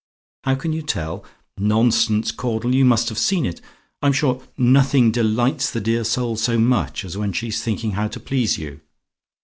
"HOW 0.45 0.55
CAN 0.55 0.73
YOU 0.73 0.81
TELL? 0.81 1.23
"Nonsense, 1.59 2.31
Caudle; 2.31 2.73
you 2.73 2.83
must 2.83 3.09
have 3.09 3.19
seen 3.19 3.45
it. 3.45 3.61
I'm 4.01 4.13
sure 4.13 4.41
nothing 4.57 5.11
delights 5.11 5.69
the 5.69 5.79
dear 5.79 6.03
soul 6.03 6.37
so 6.37 6.57
much 6.57 7.05
as 7.05 7.17
when 7.17 7.33
she's 7.33 7.61
thinking 7.61 7.91
how 7.91 8.07
to 8.07 8.19
please 8.19 8.57
you. 8.57 8.81